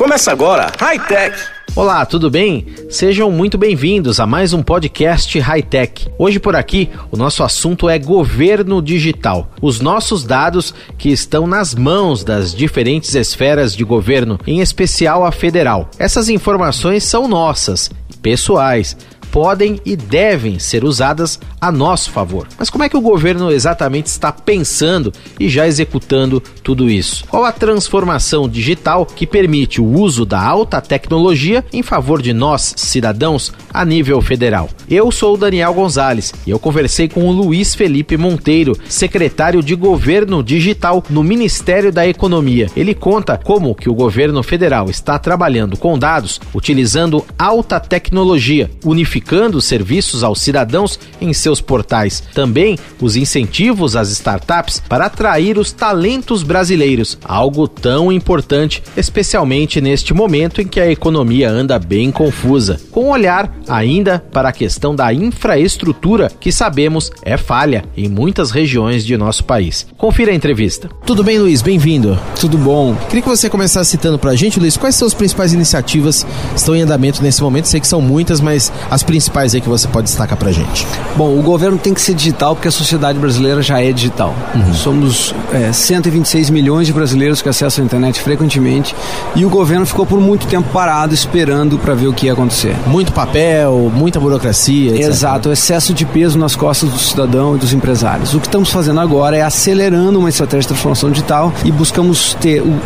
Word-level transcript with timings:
Começa 0.00 0.32
agora, 0.32 0.72
High 0.78 0.98
Tech. 1.00 1.38
Olá, 1.76 2.06
tudo 2.06 2.30
bem? 2.30 2.64
Sejam 2.88 3.30
muito 3.30 3.58
bem-vindos 3.58 4.18
a 4.18 4.26
mais 4.26 4.54
um 4.54 4.62
podcast 4.62 5.38
High 5.38 5.62
Tech. 5.62 6.08
Hoje 6.18 6.40
por 6.40 6.56
aqui, 6.56 6.88
o 7.10 7.18
nosso 7.18 7.44
assunto 7.44 7.86
é 7.86 7.98
governo 7.98 8.80
digital. 8.80 9.50
Os 9.60 9.78
nossos 9.78 10.24
dados 10.24 10.72
que 10.96 11.10
estão 11.10 11.46
nas 11.46 11.74
mãos 11.74 12.24
das 12.24 12.54
diferentes 12.54 13.14
esferas 13.14 13.76
de 13.76 13.84
governo, 13.84 14.40
em 14.46 14.62
especial 14.62 15.22
a 15.22 15.30
federal. 15.30 15.90
Essas 15.98 16.30
informações 16.30 17.04
são 17.04 17.28
nossas, 17.28 17.90
pessoais 18.22 18.96
podem 19.30 19.80
e 19.84 19.96
devem 19.96 20.58
ser 20.58 20.84
usadas 20.84 21.40
a 21.60 21.70
nosso 21.70 22.10
favor. 22.10 22.46
Mas 22.58 22.70
como 22.70 22.84
é 22.84 22.88
que 22.88 22.96
o 22.96 23.00
governo 23.00 23.50
exatamente 23.50 24.06
está 24.06 24.32
pensando 24.32 25.12
e 25.38 25.48
já 25.48 25.66
executando 25.66 26.40
tudo 26.62 26.90
isso? 26.90 27.24
Qual 27.28 27.44
a 27.44 27.52
transformação 27.52 28.48
digital 28.48 29.06
que 29.06 29.26
permite 29.26 29.80
o 29.80 29.86
uso 29.86 30.24
da 30.24 30.40
alta 30.40 30.80
tecnologia 30.80 31.64
em 31.72 31.82
favor 31.82 32.20
de 32.22 32.32
nós, 32.32 32.74
cidadãos, 32.76 33.52
a 33.72 33.84
nível 33.84 34.20
federal? 34.20 34.68
Eu 34.88 35.10
sou 35.10 35.34
o 35.34 35.38
Daniel 35.38 35.74
Gonzalez 35.74 36.32
e 36.46 36.50
eu 36.50 36.58
conversei 36.58 37.08
com 37.08 37.28
o 37.28 37.32
Luiz 37.32 37.74
Felipe 37.74 38.16
Monteiro, 38.16 38.76
secretário 38.88 39.62
de 39.62 39.74
Governo 39.74 40.42
Digital 40.42 41.02
no 41.08 41.22
Ministério 41.22 41.92
da 41.92 42.06
Economia. 42.06 42.68
Ele 42.76 42.94
conta 42.94 43.36
como 43.36 43.74
que 43.74 43.88
o 43.88 43.94
governo 43.94 44.42
federal 44.42 44.90
está 44.90 45.18
trabalhando 45.18 45.76
com 45.76 45.98
dados 45.98 46.40
utilizando 46.54 47.24
alta 47.38 47.80
tecnologia, 47.80 48.70
unificando 48.84 49.58
os 49.58 49.64
serviços 49.64 50.22
aos 50.22 50.40
cidadãos 50.40 50.98
em 51.20 51.32
seus 51.32 51.60
portais. 51.60 52.22
Também 52.34 52.78
os 53.00 53.16
incentivos 53.16 53.96
às 53.96 54.10
startups 54.10 54.82
para 54.88 55.06
atrair 55.06 55.58
os 55.58 55.72
talentos 55.72 56.42
brasileiros, 56.42 57.18
algo 57.24 57.66
tão 57.66 58.12
importante, 58.12 58.82
especialmente 58.96 59.80
neste 59.80 60.12
momento 60.12 60.60
em 60.60 60.66
que 60.66 60.80
a 60.80 60.90
economia 60.90 61.50
anda 61.50 61.78
bem 61.78 62.10
confusa. 62.10 62.80
Com 62.90 63.10
olhar 63.10 63.59
ainda 63.68 64.22
para 64.32 64.48
a 64.48 64.52
questão 64.52 64.94
da 64.94 65.12
infraestrutura, 65.12 66.30
que 66.40 66.52
sabemos 66.52 67.10
é 67.22 67.36
falha 67.36 67.84
em 67.96 68.08
muitas 68.08 68.50
regiões 68.50 69.04
de 69.04 69.16
nosso 69.16 69.44
país. 69.44 69.86
Confira 69.96 70.32
a 70.32 70.34
entrevista. 70.34 70.88
Tudo 71.04 71.24
bem, 71.24 71.38
Luiz? 71.38 71.62
Bem-vindo. 71.62 72.18
Tudo 72.38 72.56
bom. 72.56 72.94
Queria 73.08 73.22
que 73.22 73.28
você 73.28 73.48
começasse 73.48 73.90
citando 73.90 74.18
para 74.18 74.30
a 74.30 74.36
gente, 74.36 74.60
Luiz, 74.60 74.76
quais 74.76 74.94
são 74.94 75.06
as 75.06 75.14
principais 75.14 75.52
iniciativas 75.52 76.24
que 76.52 76.58
estão 76.58 76.74
em 76.74 76.82
andamento 76.82 77.22
nesse 77.22 77.42
momento? 77.42 77.66
Sei 77.66 77.80
que 77.80 77.86
são 77.86 78.00
muitas, 78.00 78.40
mas 78.40 78.72
as 78.90 79.02
principais 79.02 79.54
aí 79.54 79.60
que 79.60 79.68
você 79.68 79.88
pode 79.88 80.04
destacar 80.04 80.38
pra 80.38 80.52
gente? 80.52 80.86
Bom, 81.16 81.38
o 81.38 81.42
governo 81.42 81.78
tem 81.78 81.92
que 81.92 82.00
ser 82.00 82.14
digital 82.14 82.54
porque 82.54 82.68
a 82.68 82.72
sociedade 82.72 83.18
brasileira 83.18 83.62
já 83.62 83.82
é 83.82 83.92
digital. 83.92 84.34
Uhum. 84.54 84.74
Somos 84.74 85.34
é, 85.52 85.72
126 85.72 86.50
milhões 86.50 86.86
de 86.86 86.92
brasileiros 86.92 87.42
que 87.42 87.48
acessam 87.48 87.82
a 87.82 87.86
internet 87.86 88.20
frequentemente 88.20 88.94
e 89.34 89.44
o 89.44 89.50
governo 89.50 89.84
ficou 89.84 90.06
por 90.06 90.20
muito 90.20 90.46
tempo 90.46 90.68
parado 90.72 91.14
esperando 91.14 91.78
para 91.78 91.94
ver 91.94 92.06
o 92.06 92.12
que 92.12 92.26
ia 92.26 92.32
acontecer. 92.32 92.74
Muito 92.86 93.12
papel, 93.12 93.49
muita 93.92 94.20
burocracia. 94.20 94.92
Etc. 94.92 95.08
Exato, 95.08 95.48
o 95.48 95.52
excesso 95.52 95.92
de 95.94 96.04
peso 96.04 96.38
nas 96.38 96.54
costas 96.56 96.90
do 96.90 96.98
cidadão 96.98 97.56
e 97.56 97.58
dos 97.58 97.72
empresários. 97.72 98.34
O 98.34 98.40
que 98.40 98.46
estamos 98.46 98.70
fazendo 98.70 99.00
agora 99.00 99.36
é 99.36 99.42
acelerando 99.42 100.18
uma 100.18 100.28
estratégia 100.28 100.62
de 100.62 100.68
transformação 100.68 101.10
digital 101.10 101.52
e 101.64 101.70
buscamos 101.70 102.34
ter 102.34 102.60
o 102.60 102.78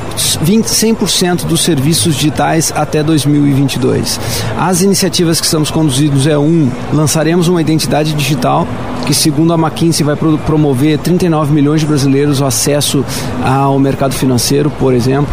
20, 0.42 0.66
100% 0.66 1.44
dos 1.44 1.62
serviços 1.62 2.14
digitais 2.14 2.72
até 2.74 3.02
2022. 3.02 4.20
As 4.58 4.82
iniciativas 4.82 5.40
que 5.40 5.46
estamos 5.46 5.70
conduzindo 5.70 6.28
é 6.28 6.38
um, 6.38 6.70
lançaremos 6.92 7.48
uma 7.48 7.60
identidade 7.60 8.12
digital 8.14 8.66
que, 9.05 9.14
segundo 9.14 9.52
a 9.52 9.56
McKinsey, 9.56 10.05
vai 10.05 10.16
promover 10.16 10.98
39 10.98 11.52
milhões 11.52 11.80
de 11.80 11.86
brasileiros 11.86 12.41
o 12.41 12.44
acesso 12.44 13.05
ao 13.44 13.78
mercado 13.78 14.14
financeiro, 14.14 14.70
por 14.70 14.94
exemplo. 14.94 15.33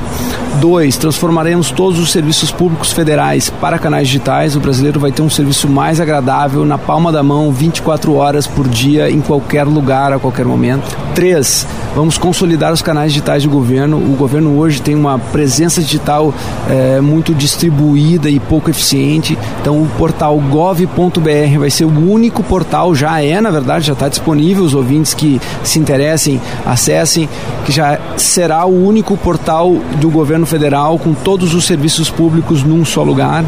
Dois, 0.59 0.97
transformaremos 0.97 1.71
todos 1.71 1.97
os 1.97 2.11
serviços 2.11 2.51
públicos 2.51 2.91
federais 2.91 3.49
para 3.49 3.79
canais 3.79 4.07
digitais. 4.07 4.55
O 4.55 4.59
brasileiro 4.59 4.99
vai 4.99 5.11
ter 5.11 5.21
um 5.21 5.29
serviço 5.29 5.67
mais 5.67 5.99
agradável, 5.99 6.65
na 6.65 6.77
palma 6.77 7.11
da 7.11 7.23
mão, 7.23 7.51
24 7.51 8.13
horas 8.15 8.45
por 8.45 8.67
dia, 8.67 9.09
em 9.09 9.21
qualquer 9.21 9.63
lugar, 9.63 10.11
a 10.11 10.19
qualquer 10.19 10.45
momento. 10.45 10.95
Três, 11.15 11.65
vamos 11.95 12.17
consolidar 12.17 12.71
os 12.73 12.81
canais 12.81 13.11
digitais 13.11 13.43
do 13.43 13.49
governo. 13.49 13.97
O 13.97 14.15
governo 14.15 14.57
hoje 14.57 14.81
tem 14.81 14.93
uma 14.93 15.17
presença 15.17 15.81
digital 15.81 16.33
é, 16.69 16.99
muito 16.99 17.33
distribuída 17.33 18.29
e 18.29 18.39
pouco 18.39 18.69
eficiente. 18.69 19.37
Então, 19.61 19.81
o 19.81 19.87
portal 19.97 20.37
gov.br 20.37 21.59
vai 21.59 21.69
ser 21.69 21.85
o 21.85 22.11
único 22.11 22.43
portal, 22.43 22.93
já 22.93 23.21
é, 23.21 23.39
na 23.39 23.49
verdade, 23.49 23.60
já 23.79 23.93
está 23.93 24.09
disponível. 24.09 24.63
Os 24.63 24.73
ouvintes 24.73 25.13
que 25.13 25.39
se 25.63 25.79
interessem, 25.79 26.41
acessem, 26.65 27.29
que 27.65 27.71
já 27.71 27.99
será 28.17 28.65
o 28.65 28.85
único 28.85 29.15
portal 29.17 29.75
do 29.99 30.09
governo 30.09 30.31
governo 30.31 30.45
federal 30.45 30.97
com 30.97 31.13
todos 31.13 31.53
os 31.53 31.65
serviços 31.65 32.09
públicos 32.09 32.63
num 32.63 32.85
só 32.85 33.03
lugar. 33.03 33.43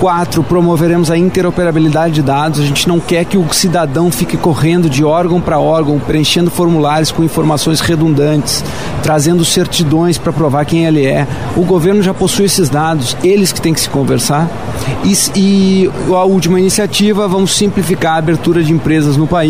Quatro, 0.00 0.42
promoveremos 0.42 1.10
a 1.10 1.16
interoperabilidade 1.16 2.14
de 2.14 2.22
dados. 2.22 2.60
A 2.60 2.64
gente 2.64 2.88
não 2.88 2.98
quer 2.98 3.24
que 3.24 3.38
o 3.38 3.46
cidadão 3.52 4.10
fique 4.10 4.36
correndo 4.36 4.90
de 4.90 5.04
órgão 5.04 5.40
para 5.40 5.58
órgão, 5.58 5.98
preenchendo 5.98 6.50
formulários 6.50 7.12
com 7.12 7.22
informações 7.22 7.80
redundantes, 7.80 8.64
trazendo 9.02 9.44
certidões 9.44 10.18
para 10.18 10.32
provar 10.32 10.64
quem 10.64 10.84
ele 10.84 11.04
é. 11.04 11.26
O 11.56 11.62
governo 11.62 12.02
já 12.02 12.12
possui 12.12 12.46
esses 12.46 12.68
dados, 12.68 13.16
eles 13.22 13.52
que 13.52 13.60
têm 13.60 13.72
que 13.72 13.80
se 13.80 13.88
conversar. 13.88 14.48
E, 15.04 15.14
e 15.38 15.90
a 16.10 16.24
última 16.24 16.58
iniciativa, 16.58 17.28
vamos 17.28 17.56
simplificar 17.56 18.14
a 18.14 18.18
abertura 18.18 18.62
de 18.62 18.72
empresas 18.72 19.16
no 19.16 19.26
país. 19.26 19.45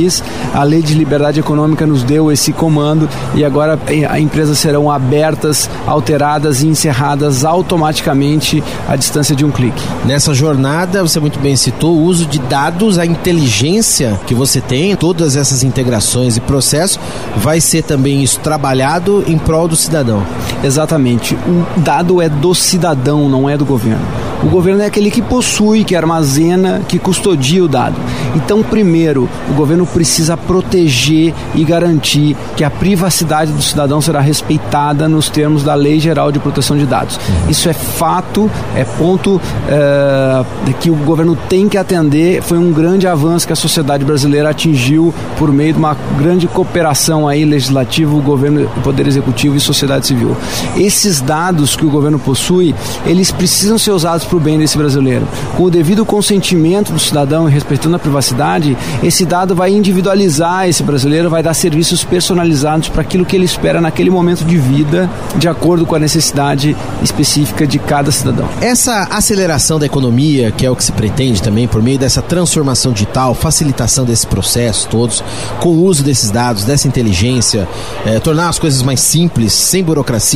A 0.55 0.63
Lei 0.63 0.83
de 0.83 0.95
Liberdade 0.95 1.41
Econômica 1.41 1.87
nos 1.87 2.03
deu 2.03 2.31
esse 2.31 2.53
comando 2.53 3.09
e 3.35 3.45
agora 3.45 3.79
as 4.09 4.19
empresas 4.19 4.59
serão 4.59 4.91
abertas, 4.91 5.69
alteradas 5.87 6.63
e 6.63 6.69
encerradas 6.69 7.45
automaticamente 7.45 8.63
à 8.89 8.97
distância 8.97 9.35
de 9.35 9.45
um 9.45 9.51
clique. 9.51 9.83
Nessa 10.05 10.35
jornada, 10.35 11.03
você 11.03 11.21
muito 11.21 11.39
bem 11.39 11.57
citou 11.57 11.97
o 11.97 12.03
uso 12.03 12.27
de 12.27 12.39
dados, 12.39 12.99
a 12.99 13.07
inteligência 13.07 14.19
que 14.27 14.35
você 14.35 14.61
tem, 14.61 14.95
todas 14.97 15.37
essas 15.37 15.63
integrações 15.63 16.37
e 16.37 16.41
processos, 16.41 16.99
vai 17.37 17.61
ser 17.61 17.83
também 17.83 18.23
isso 18.23 18.41
trabalhado 18.41 19.25
em 19.27 19.39
prol 19.39 19.69
do 19.69 19.77
cidadão. 19.77 20.23
Exatamente. 20.63 21.35
O 21.35 21.81
dado 21.81 22.21
é 22.21 22.29
do 22.29 22.55
cidadão, 22.55 23.29
não 23.29 23.49
é 23.49 23.57
do 23.57 23.65
governo. 23.65 24.05
O 24.43 24.49
governo 24.49 24.83
é 24.83 24.87
aquele 24.87 25.11
que 25.11 25.23
possui, 25.23 25.83
que 25.83 25.97
armazena, 25.97 26.83
que 26.87 26.99
custodia 26.99 27.65
o 27.65 27.69
dado. 27.69 27.97
Então, 28.35 28.63
primeiro, 28.63 29.29
o 29.51 29.55
governo 29.55 29.87
precisa 29.87 30.37
proteger 30.37 31.35
e 31.55 31.65
garantir 31.65 32.37
que 32.55 32.63
a 32.63 32.71
privacidade 32.71 33.51
do 33.51 33.63
cidadão 33.63 34.01
será 34.01 34.21
respeitada 34.21 35.09
nos 35.09 35.31
termos 35.31 35.63
da 35.63 35.75
Lei 35.75 35.99
Geral 35.99 36.31
de 36.31 36.39
Proteção 36.39 36.77
de 36.77 36.85
Dados. 36.85 37.19
Isso 37.49 37.69
é 37.69 37.73
fato, 37.73 38.51
é 38.75 38.85
ponto 38.85 39.41
é, 39.69 40.45
que 40.81 40.91
o 40.91 40.95
governo 40.95 41.37
tem 41.49 41.69
que 41.69 41.79
atender. 41.79 42.43
Foi 42.43 42.59
um 42.59 42.73
grande 42.73 43.07
avanço 43.07 43.47
que 43.47 43.53
a 43.53 43.57
sociedade 43.57 44.05
brasileira 44.05 44.51
atingiu 44.51 45.15
por 45.39 45.51
meio 45.51 45.73
de 45.73 45.79
uma 45.79 45.97
grande 46.19 46.47
cooperação 46.47 47.27
aí 47.27 47.45
legislativo, 47.45 48.21
governo, 48.21 48.69
poder 48.85 49.07
executivo 49.07 49.57
e 49.57 49.61
sociedade 49.61 50.07
civil. 50.07 50.37
Esses 50.77 51.21
dados 51.21 51.77
que 51.77 51.85
o 51.85 51.91
governo 51.91 52.19
possui, 52.19 52.75
eles 53.05 53.31
precisam 53.31 53.79
ser 53.79 53.93
usados 53.93 54.25
para 54.25 54.37
o 54.37 54.41
bem 54.41 54.59
desse 54.59 54.77
brasileiro. 54.77 55.27
Com 55.57 55.65
o 55.65 55.71
devido 55.71 56.05
consentimento 56.05 56.93
do 56.93 56.99
cidadão 56.99 57.49
e 57.49 57.53
respeitando 57.53 57.97
a 57.97 57.99
privacidade, 57.99 58.77
esse 59.03 59.25
dado 59.25 59.55
vai 59.55 59.73
individualizar 59.73 60.69
esse 60.69 60.83
brasileiro, 60.83 61.31
vai 61.31 61.43
dar 61.43 61.55
serviços 61.55 62.05
personalizados 62.05 62.89
para 62.89 63.03
aquilo 63.03 63.25
que 63.25 63.37
ele 63.37 63.45
espera 63.45 63.81
naquele 63.81 64.11
momento 64.11 64.45
de 64.45 64.57
vida, 64.57 65.09
de 65.37 65.49
acordo 65.49 65.87
com 65.87 65.95
a 65.95 65.99
necessidade 65.99 66.77
específica 67.03 67.67
de 67.67 67.79
cada 67.79 68.11
cidadão. 68.11 68.49
Essa 68.61 69.09
aceleração 69.11 69.79
da 69.79 69.87
economia, 69.87 70.51
que 70.51 70.67
é 70.67 70.71
o 70.71 70.77
que 70.77 70.85
se 70.85 70.93
pretende 70.93 71.43
também 71.43 71.67
por 71.67 71.83
meio 71.83 71.99
dessa 71.99 72.23
transformação 72.23 72.93
digital, 72.93 73.35
facilitação 73.35 74.05
desse 74.05 74.27
processo 74.27 74.89
todos, 74.89 75.23
com 75.61 75.71
o 75.71 75.85
uso 75.85 76.03
desses 76.03 76.31
dados, 76.31 76.65
dessa 76.65 76.89
inteligência, 76.89 77.69
é, 78.05 78.19
tornar 78.21 78.49
as 78.49 78.59
coisas 78.59 78.83
mais 78.83 79.01
simples, 79.01 79.53
sem 79.53 79.83
burocracia, 79.83 80.36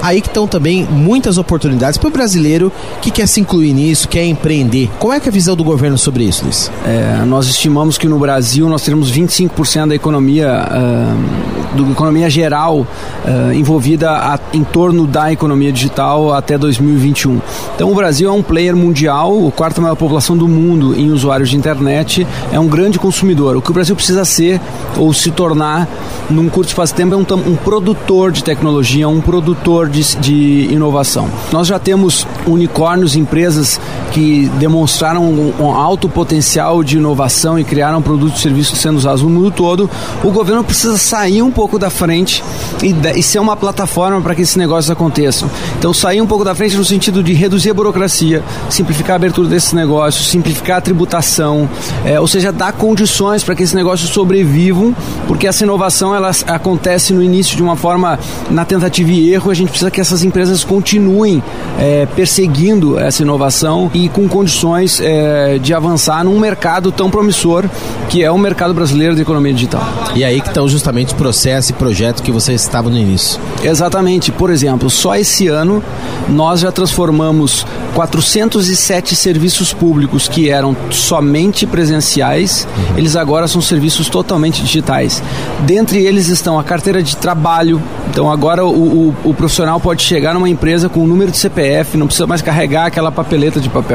aí 0.00 0.20
que 0.20 0.28
estão 0.28 0.46
também 0.46 0.86
muitas 0.90 1.38
oportunidades 1.38 1.98
para 1.98 2.08
o 2.08 2.10
brasileiro 2.10 2.72
que 3.00 3.10
quer 3.10 3.26
se 3.26 3.40
incluir 3.40 3.72
nisso, 3.72 4.08
quer 4.08 4.24
empreender. 4.24 4.90
Qual 4.98 5.12
é, 5.12 5.16
é 5.16 5.28
a 5.28 5.30
visão 5.30 5.56
do 5.56 5.64
governo 5.64 5.98
sobre 5.98 6.24
isso, 6.24 6.44
Luiz? 6.44 6.70
É, 6.84 7.24
nós 7.24 7.46
estimamos 7.46 7.98
que 7.98 8.08
no 8.08 8.18
Brasil 8.18 8.68
nós 8.68 8.82
teremos 8.82 9.10
25% 9.12 9.88
da 9.88 9.94
economia, 9.94 10.66
uh, 10.68 11.61
do 11.74 11.90
economia 11.90 12.28
geral 12.28 12.80
uh, 12.80 13.52
envolvida 13.52 14.10
a, 14.10 14.38
em 14.52 14.64
torno 14.64 15.06
da 15.06 15.32
economia 15.32 15.72
digital 15.72 16.32
até 16.32 16.56
2021. 16.58 17.40
Então 17.74 17.90
o 17.90 17.94
Brasil 17.94 18.28
é 18.28 18.32
um 18.32 18.42
player 18.42 18.76
mundial, 18.76 19.32
o 19.32 19.50
quarto 19.50 19.80
maior 19.80 19.96
população 19.96 20.36
do 20.36 20.48
mundo 20.48 20.94
em 20.98 21.10
usuários 21.10 21.50
de 21.50 21.56
internet, 21.56 22.26
é 22.52 22.58
um 22.58 22.66
grande 22.66 22.98
consumidor. 22.98 23.56
O 23.56 23.62
que 23.62 23.70
o 23.70 23.74
Brasil 23.74 23.94
precisa 23.94 24.24
ser 24.24 24.60
ou 24.96 25.12
se 25.12 25.30
tornar 25.30 25.88
num 26.30 26.48
curto 26.48 26.68
espaço 26.68 26.92
de 26.92 26.96
tempo 26.96 27.14
é 27.14 27.16
um, 27.16 27.52
um 27.52 27.56
produtor 27.56 28.32
de 28.32 28.42
tecnologia, 28.44 29.08
um 29.08 29.20
produtor 29.20 29.88
de, 29.88 30.16
de 30.16 30.68
inovação. 30.70 31.28
Nós 31.52 31.66
já 31.66 31.78
temos 31.78 32.26
unicórnios 32.46 33.16
empresas 33.16 33.80
que 34.12 34.46
demonstraram 34.58 35.24
um, 35.24 35.74
alto 35.74 36.08
potencial 36.08 36.84
de 36.84 36.98
inovação 36.98 37.58
e 37.58 37.64
criaram 37.64 38.02
produtos 38.02 38.38
e 38.38 38.42
serviços 38.42 38.78
sendo 38.78 38.98
usados 38.98 39.22
no 39.22 39.30
mundo 39.30 39.50
todo, 39.50 39.88
o 40.22 40.30
governo 40.30 40.62
precisa 40.62 40.98
sair 40.98 41.42
um 41.42 41.50
pouco 41.50 41.78
da 41.78 41.88
frente 41.88 42.44
e, 42.82 42.94
e 43.18 43.22
ser 43.22 43.38
uma 43.38 43.56
plataforma 43.56 44.20
para 44.20 44.34
que 44.34 44.42
esses 44.42 44.56
negócios 44.56 44.90
aconteçam. 44.90 45.50
Então, 45.78 45.94
sair 45.94 46.20
um 46.20 46.26
pouco 46.26 46.44
da 46.44 46.54
frente 46.54 46.76
no 46.76 46.84
sentido 46.84 47.22
de 47.22 47.32
reduzir 47.32 47.70
a 47.70 47.74
burocracia, 47.74 48.42
simplificar 48.68 49.14
a 49.14 49.16
abertura 49.16 49.48
desses 49.48 49.72
negócios, 49.72 50.28
simplificar 50.28 50.78
a 50.78 50.80
tributação, 50.80 51.68
é, 52.04 52.20
ou 52.20 52.28
seja, 52.28 52.52
dar 52.52 52.72
condições 52.72 53.42
para 53.42 53.54
que 53.54 53.62
esses 53.62 53.74
negócios 53.74 54.10
sobrevivam, 54.10 54.94
porque 55.26 55.46
essa 55.46 55.64
inovação 55.64 56.14
ela 56.14 56.30
acontece 56.48 57.14
no 57.14 57.22
início 57.22 57.56
de 57.56 57.62
uma 57.62 57.76
forma 57.76 58.18
na 58.50 58.64
tentativa 58.64 59.10
e 59.10 59.32
erro. 59.32 59.50
A 59.50 59.54
gente 59.54 59.70
precisa 59.70 59.90
que 59.90 60.00
essas 60.00 60.22
empresas 60.22 60.64
continuem 60.64 61.42
é, 61.78 62.06
perseguindo 62.14 62.98
essa 62.98 63.22
inovação 63.22 63.90
e 63.94 64.01
com 64.08 64.28
condições 64.28 65.00
é, 65.00 65.58
de 65.58 65.74
avançar 65.74 66.24
num 66.24 66.38
mercado 66.38 66.90
tão 66.90 67.10
promissor 67.10 67.64
que 68.08 68.22
é 68.22 68.30
o 68.30 68.38
mercado 68.38 68.74
brasileiro 68.74 69.14
de 69.14 69.22
economia 69.22 69.52
digital. 69.52 69.82
E 70.14 70.24
aí 70.24 70.40
que 70.40 70.48
estão 70.48 70.68
justamente 70.68 71.08
os 71.08 71.12
processos 71.14 71.70
e 71.70 71.72
projetos 71.72 72.22
que 72.22 72.30
você 72.30 72.52
estava 72.52 72.90
no 72.90 72.96
início. 72.96 73.40
Exatamente. 73.62 74.30
Por 74.30 74.50
exemplo, 74.50 74.90
só 74.90 75.16
esse 75.16 75.48
ano 75.48 75.82
nós 76.28 76.60
já 76.60 76.70
transformamos 76.70 77.66
407 77.94 79.14
serviços 79.14 79.72
públicos 79.72 80.28
que 80.28 80.48
eram 80.48 80.76
somente 80.90 81.66
presenciais, 81.66 82.66
uhum. 82.76 82.98
eles 82.98 83.16
agora 83.16 83.46
são 83.46 83.60
serviços 83.60 84.08
totalmente 84.08 84.62
digitais. 84.62 85.22
Dentre 85.60 86.04
eles 86.04 86.28
estão 86.28 86.58
a 86.58 86.64
carteira 86.64 87.02
de 87.02 87.16
trabalho. 87.16 87.82
Então 88.10 88.30
agora 88.30 88.64
o, 88.64 89.08
o, 89.08 89.14
o 89.24 89.34
profissional 89.34 89.80
pode 89.80 90.02
chegar 90.02 90.34
numa 90.34 90.48
empresa 90.48 90.88
com 90.88 91.00
o 91.00 91.06
número 91.06 91.30
de 91.30 91.38
CPF, 91.38 91.96
não 91.96 92.06
precisa 92.06 92.26
mais 92.26 92.42
carregar 92.42 92.86
aquela 92.86 93.10
papeleta 93.10 93.60
de 93.60 93.68
papel 93.68 93.91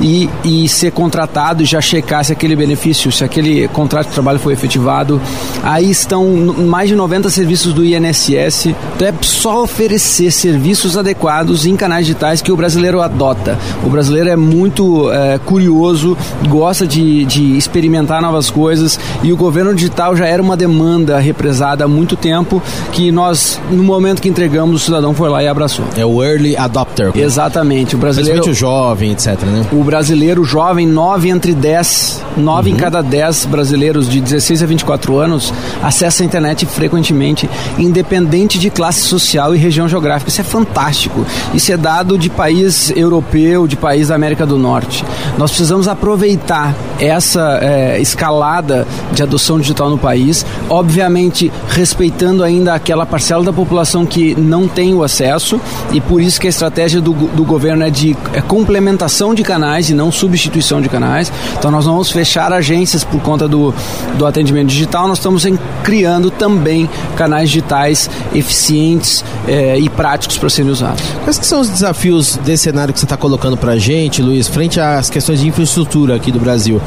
e, 0.00 0.28
e 0.44 0.68
ser 0.68 0.92
contratado 0.92 1.62
e 1.62 1.66
já 1.66 1.80
checar 1.80 2.24
se 2.24 2.32
aquele 2.32 2.56
benefício, 2.56 3.10
se 3.10 3.24
aquele 3.24 3.68
contrato 3.68 4.08
de 4.08 4.12
trabalho 4.12 4.38
foi 4.38 4.52
efetivado. 4.52 5.20
Aí 5.62 5.90
estão 5.90 6.26
mais 6.26 6.88
de 6.88 6.94
90 6.94 7.30
serviços 7.30 7.72
do 7.72 7.84
INSS. 7.84 8.66
Então 8.96 9.08
é 9.08 9.14
só 9.22 9.62
oferecer 9.62 10.30
serviços 10.30 10.96
adequados 10.96 11.66
em 11.66 11.76
canais 11.76 12.06
digitais 12.06 12.42
que 12.42 12.52
o 12.52 12.56
brasileiro 12.56 13.00
adota. 13.00 13.58
O 13.84 13.90
brasileiro 13.90 14.28
é 14.28 14.36
muito 14.36 15.10
é, 15.12 15.38
curioso, 15.38 16.16
gosta 16.48 16.86
de, 16.86 17.24
de 17.24 17.56
experimentar 17.56 18.20
novas 18.20 18.50
coisas 18.50 18.98
e 19.22 19.32
o 19.32 19.36
governo 19.36 19.74
digital 19.74 20.16
já 20.16 20.26
era 20.26 20.42
uma 20.42 20.56
demanda 20.56 21.18
represada 21.18 21.84
há 21.84 21.88
muito 21.88 22.16
tempo 22.16 22.62
que 22.92 23.10
nós, 23.10 23.60
no 23.70 23.82
momento 23.82 24.20
que 24.20 24.28
entregamos, 24.28 24.82
o 24.82 24.84
cidadão 24.84 25.14
foi 25.14 25.28
lá 25.28 25.42
e 25.42 25.48
abraçou. 25.48 25.84
É 25.96 26.04
o 26.04 26.22
early 26.22 26.56
adopter. 26.56 27.10
Exatamente. 27.14 27.94
O 27.94 27.98
brasileiro. 27.98 28.48
o 28.48 28.54
jovem, 28.54 29.12
etc. 29.12 29.31
Né? 29.40 29.66
O 29.72 29.82
brasileiro 29.82 30.44
jovem, 30.44 30.86
9 30.86 31.28
entre 31.30 31.54
10, 31.54 32.22
9 32.36 32.70
uhum. 32.70 32.76
em 32.76 32.78
cada 32.78 33.02
10 33.02 33.46
brasileiros 33.46 34.08
de 34.08 34.20
16 34.20 34.62
a 34.62 34.66
24 34.66 35.18
anos 35.18 35.52
acessa 35.82 36.22
a 36.22 36.26
internet 36.26 36.66
frequentemente, 36.66 37.48
independente 37.78 38.58
de 38.58 38.70
classe 38.70 39.00
social 39.00 39.54
e 39.54 39.58
região 39.58 39.88
geográfica. 39.88 40.30
Isso 40.30 40.40
é 40.40 40.44
fantástico. 40.44 41.24
Isso 41.54 41.72
é 41.72 41.76
dado 41.76 42.18
de 42.18 42.28
país 42.28 42.92
europeu, 42.94 43.66
de 43.66 43.76
país 43.76 44.08
da 44.08 44.14
América 44.14 44.46
do 44.46 44.58
Norte. 44.58 45.04
Nós 45.38 45.50
precisamos 45.50 45.88
aproveitar 45.88 46.74
essa 46.98 47.58
é, 47.62 48.00
escalada 48.00 48.86
de 49.12 49.22
adoção 49.22 49.58
digital 49.58 49.90
no 49.90 49.98
país, 49.98 50.44
obviamente 50.68 51.50
respeitando 51.68 52.44
ainda 52.44 52.74
aquela 52.74 53.06
parcela 53.06 53.44
da 53.44 53.52
população 53.52 54.06
que 54.06 54.34
não 54.34 54.68
tem 54.68 54.94
o 54.94 55.02
acesso 55.02 55.60
e 55.92 56.00
por 56.00 56.20
isso 56.20 56.40
que 56.40 56.46
a 56.46 56.50
estratégia 56.50 57.00
do, 57.00 57.12
do 57.12 57.44
governo 57.44 57.84
é 57.84 57.90
de 57.90 58.16
é 58.32 58.40
complementação 58.40 59.21
de 59.34 59.42
canais 59.42 59.90
e 59.90 59.94
não 59.94 60.10
substituição 60.10 60.80
de 60.80 60.88
canais. 60.88 61.32
Então 61.56 61.70
nós 61.70 61.84
vamos 61.84 62.10
fechar 62.10 62.52
agências 62.52 63.04
por 63.04 63.20
conta 63.20 63.46
do, 63.46 63.72
do 64.18 64.26
atendimento 64.26 64.68
digital, 64.68 65.06
nós 65.06 65.18
estamos 65.18 65.46
em, 65.46 65.58
criando 65.84 66.30
também 66.30 66.88
canais 67.16 67.48
digitais 67.48 68.10
eficientes 68.34 69.24
é, 69.46 69.78
e 69.78 69.88
práticos 69.88 70.38
para 70.38 70.48
serem 70.50 70.70
usados. 70.70 71.02
Quais 71.22 71.36
são 71.42 71.60
os 71.60 71.68
desafios 71.68 72.36
desse 72.36 72.64
cenário 72.64 72.92
que 72.92 72.98
você 72.98 73.06
está 73.06 73.16
colocando 73.16 73.56
para 73.56 73.72
a 73.72 73.78
gente, 73.78 74.22
Luiz, 74.22 74.48
frente 74.48 74.80
às 74.80 75.08
questões 75.08 75.40
de 75.40 75.48
infraestrutura 75.48 76.16
aqui 76.16 76.32
do 76.32 76.40
Brasil? 76.40 76.80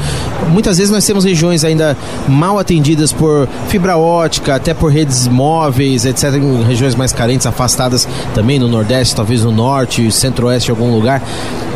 Muitas 0.50 0.78
vezes 0.78 0.92
nós 0.92 1.04
temos 1.06 1.24
regiões 1.24 1.64
ainda 1.64 1.96
mal 2.28 2.58
atendidas 2.58 3.12
por 3.12 3.48
fibra 3.68 3.96
ótica, 3.96 4.54
até 4.54 4.74
por 4.74 4.90
redes 4.90 5.26
móveis, 5.28 6.04
etc., 6.04 6.34
em 6.34 6.64
regiões 6.64 6.94
mais 6.94 7.12
carentes, 7.12 7.46
afastadas 7.46 8.08
também 8.34 8.58
no 8.58 8.68
Nordeste, 8.68 9.14
talvez 9.14 9.42
no 9.44 9.52
Norte, 9.52 10.10
Centro-Oeste, 10.10 10.70
algum 10.70 10.90
lugar, 10.94 11.22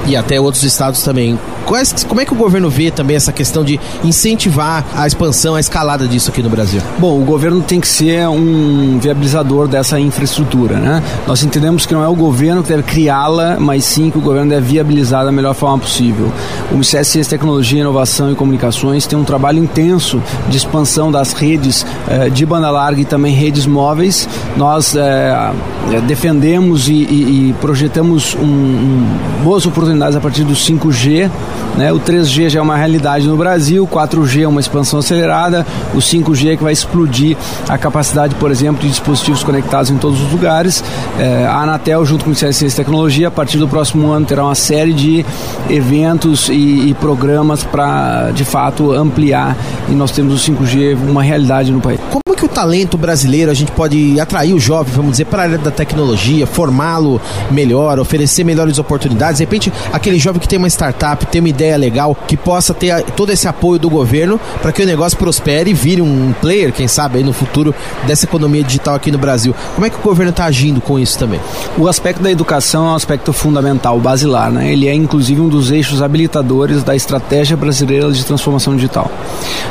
e 0.06 0.16
até 0.16 0.40
outros 0.40 0.62
estados 0.62 1.02
também. 1.02 1.38
Quais, 1.66 2.04
como 2.04 2.20
é 2.20 2.24
que 2.24 2.32
o 2.32 2.36
governo 2.36 2.68
vê 2.68 2.90
também 2.90 3.14
essa 3.14 3.32
questão 3.32 3.62
de 3.62 3.78
incentivar 4.02 4.84
a 4.96 5.06
expansão, 5.06 5.54
a 5.54 5.60
escalada 5.60 6.08
disso 6.08 6.30
aqui 6.30 6.42
no 6.42 6.50
Brasil? 6.50 6.80
Bom, 6.98 7.20
o 7.20 7.24
governo 7.24 7.62
tem 7.62 7.78
que 7.80 7.86
ser 7.86 8.26
um 8.28 8.98
viabilizador 8.98 9.68
dessa 9.68 10.00
infraestrutura, 10.00 10.78
né? 10.78 11.02
Nós 11.26 11.44
entendemos 11.44 11.86
que 11.86 11.94
não 11.94 12.02
é 12.02 12.08
o 12.08 12.14
governo 12.14 12.62
que 12.62 12.70
deve 12.70 12.82
criá-la, 12.82 13.56
mas 13.60 13.84
sim 13.84 14.10
que 14.10 14.18
o 14.18 14.20
governo 14.20 14.50
deve 14.50 14.66
viabilizar 14.66 15.24
da 15.24 15.30
melhor 15.30 15.54
forma 15.54 15.78
possível. 15.78 16.32
O 16.72 16.82
Ciência, 16.82 17.24
Tecnologia, 17.24 17.80
Inovação 17.80 18.32
e 18.32 18.34
Comunicações 18.34 19.06
tem 19.06 19.18
um 19.18 19.24
trabalho 19.24 19.58
intenso 19.58 20.20
de 20.48 20.56
expansão 20.56 21.12
das 21.12 21.32
redes 21.32 21.86
eh, 22.08 22.30
de 22.30 22.44
banda 22.44 22.70
larga 22.70 23.00
e 23.00 23.04
também 23.04 23.34
redes 23.34 23.66
móveis. 23.66 24.28
Nós 24.56 24.96
eh 24.96 25.52
defendemos 26.06 26.88
e, 26.88 26.92
e, 26.92 27.48
e 27.50 27.54
projetamos 27.60 28.34
um, 28.34 28.44
um, 28.44 29.06
boas 29.42 29.66
oportunidades 29.66 29.89
a 30.16 30.20
partir 30.20 30.44
do 30.44 30.54
5G. 30.54 31.30
Né? 31.76 31.92
O 31.92 32.00
3G 32.00 32.48
já 32.48 32.58
é 32.58 32.62
uma 32.62 32.76
realidade 32.76 33.26
no 33.26 33.36
Brasil, 33.36 33.84
o 33.84 33.86
4G 33.86 34.42
é 34.42 34.48
uma 34.48 34.60
expansão 34.60 34.98
acelerada, 34.98 35.66
o 35.94 35.98
5G 35.98 36.52
é 36.52 36.56
que 36.56 36.62
vai 36.62 36.72
explodir 36.72 37.36
a 37.68 37.78
capacidade, 37.78 38.34
por 38.34 38.50
exemplo, 38.50 38.82
de 38.82 38.88
dispositivos 38.88 39.42
conectados 39.42 39.90
em 39.90 39.96
todos 39.96 40.20
os 40.20 40.32
lugares. 40.32 40.82
É, 41.18 41.46
a 41.46 41.62
Anatel, 41.62 42.04
junto 42.04 42.24
com 42.24 42.30
o 42.30 42.34
Ciência 42.34 42.66
e 42.66 42.70
Tecnologia, 42.70 43.28
a 43.28 43.30
partir 43.30 43.58
do 43.58 43.68
próximo 43.68 44.10
ano 44.10 44.26
terá 44.26 44.44
uma 44.44 44.54
série 44.54 44.92
de 44.92 45.24
eventos 45.68 46.48
e, 46.48 46.88
e 46.90 46.94
programas 46.94 47.62
para, 47.62 48.30
de 48.32 48.44
fato, 48.44 48.92
ampliar 48.92 49.56
e 49.88 49.92
nós 49.92 50.10
temos 50.10 50.34
o 50.34 50.52
5G 50.52 50.96
uma 51.08 51.22
realidade 51.22 51.70
no 51.70 51.80
país. 51.80 51.99
Que 52.40 52.46
o 52.46 52.48
talento 52.48 52.96
brasileiro 52.96 53.50
a 53.50 53.54
gente 53.54 53.70
pode 53.70 54.18
atrair 54.18 54.54
o 54.54 54.58
jovem, 54.58 54.94
vamos 54.94 55.10
dizer, 55.10 55.26
para 55.26 55.42
a 55.42 55.44
área 55.44 55.58
da 55.58 55.70
tecnologia, 55.70 56.46
formá-lo 56.46 57.20
melhor, 57.50 57.98
oferecer 57.98 58.44
melhores 58.44 58.78
oportunidades? 58.78 59.36
De 59.36 59.44
repente, 59.44 59.70
aquele 59.92 60.18
jovem 60.18 60.40
que 60.40 60.48
tem 60.48 60.58
uma 60.58 60.66
startup, 60.66 61.26
tem 61.26 61.42
uma 61.42 61.50
ideia 61.50 61.76
legal, 61.76 62.16
que 62.26 62.38
possa 62.38 62.72
ter 62.72 63.02
todo 63.14 63.30
esse 63.30 63.46
apoio 63.46 63.78
do 63.78 63.90
governo 63.90 64.40
para 64.62 64.72
que 64.72 64.82
o 64.82 64.86
negócio 64.86 65.18
prospere 65.18 65.68
e 65.70 65.74
vire 65.74 66.00
um 66.00 66.32
player, 66.40 66.72
quem 66.72 66.88
sabe, 66.88 67.18
aí 67.18 67.22
no 67.22 67.34
futuro 67.34 67.74
dessa 68.06 68.24
economia 68.24 68.64
digital 68.64 68.94
aqui 68.94 69.12
no 69.12 69.18
Brasil. 69.18 69.54
Como 69.74 69.86
é 69.86 69.90
que 69.90 69.96
o 69.96 70.02
governo 70.02 70.30
está 70.30 70.46
agindo 70.46 70.80
com 70.80 70.98
isso 70.98 71.18
também? 71.18 71.40
O 71.76 71.88
aspecto 71.88 72.22
da 72.22 72.30
educação 72.30 72.86
é 72.86 72.92
um 72.92 72.94
aspecto 72.94 73.34
fundamental, 73.34 74.00
basilar, 74.00 74.50
né? 74.50 74.72
Ele 74.72 74.88
é 74.88 74.94
inclusive 74.94 75.42
um 75.42 75.48
dos 75.50 75.70
eixos 75.70 76.00
habilitadores 76.00 76.82
da 76.82 76.96
estratégia 76.96 77.54
brasileira 77.54 78.10
de 78.10 78.24
transformação 78.24 78.74
digital. 78.74 79.10